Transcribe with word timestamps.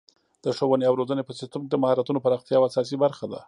د 0.43 0.45
ښوونې 0.57 0.85
او 0.89 0.97
روزنې 0.99 1.23
په 1.25 1.33
سیستم 1.39 1.61
کې 1.63 1.69
د 1.71 1.75
مهارتونو 1.81 2.23
پراختیا 2.25 2.55
یوه 2.57 2.67
اساسي 2.69 2.95
برخه 3.03 3.25
ده. 3.31 3.39